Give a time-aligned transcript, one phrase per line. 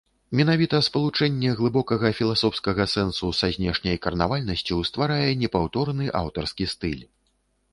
[0.37, 6.99] Менавіта спалучэнне глыбокага філасофскага сэнсу са знешняй карнавальнасцю стварае непаўторны аўтарскі стыль.